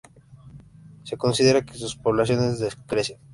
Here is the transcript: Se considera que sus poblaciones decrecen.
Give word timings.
Se 1.03 1.15
considera 1.15 1.63
que 1.63 1.75
sus 1.77 1.95
poblaciones 1.95 2.57
decrecen. 2.57 3.19